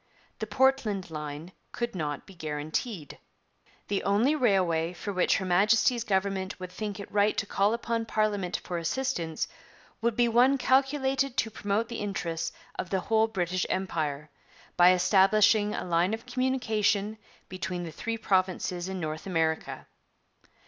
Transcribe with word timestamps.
The 0.39 0.47
Portland 0.47 1.11
line 1.11 1.51
could 1.71 1.93
not 1.93 2.25
be 2.25 2.33
guaranteed. 2.33 3.19
'The 3.87 4.01
only 4.01 4.33
railway 4.33 4.93
for 4.93 5.13
which 5.13 5.37
Her 5.37 5.45
Majesty's 5.45 6.03
Government 6.03 6.59
would 6.59 6.71
think 6.71 6.99
it 6.99 7.11
right 7.11 7.37
to 7.37 7.45
call 7.45 7.71
upon 7.75 8.07
Parliament 8.07 8.57
for 8.63 8.79
assistance 8.79 9.47
would 10.01 10.15
be 10.15 10.27
one 10.27 10.57
calculated 10.57 11.37
to 11.37 11.51
promote 11.51 11.87
the 11.87 11.99
interests 12.01 12.51
of 12.79 12.89
the 12.89 12.99
whole 13.01 13.27
British 13.27 13.63
Empire, 13.69 14.31
by 14.75 14.91
establishing 14.91 15.75
a 15.75 15.85
line 15.85 16.15
of 16.15 16.25
communication 16.25 17.19
between 17.47 17.83
the 17.83 17.91
three 17.91 18.17
provinces 18.17 18.89
in 18.89 18.99
North 18.99 19.27
America.' 19.27 19.85